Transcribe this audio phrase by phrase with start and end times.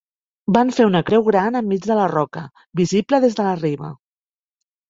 [0.55, 2.43] Van fer una creu gran enmig de la roca,
[2.83, 3.93] visible des de la riba.